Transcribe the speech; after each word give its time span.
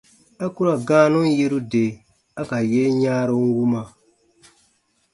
A 0.43 0.45
ku 0.53 0.59
ra 0.67 0.73
gãanun 0.87 1.27
yeru 1.37 1.59
de 1.71 1.85
a 2.39 2.41
ka 2.49 2.57
yen 2.71 2.95
yãaru 3.03 3.35
wuma. 3.55 3.81